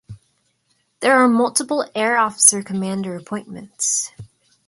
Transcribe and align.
There 1.01 1.15
are 1.21 1.27
multiple 1.27 1.85
air 1.93 2.17
officer 2.17 2.63
command 2.63 3.05
appointments. 3.05 4.11